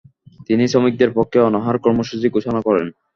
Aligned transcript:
তিনি 0.47 0.63
শ্রমিকদের 0.67 1.09
পক্ষে 1.17 1.39
অনাহার 1.41 1.77
কর্মসূচি 1.79 2.27
ঘোষণা 2.29 2.59
করেন। 2.67 2.87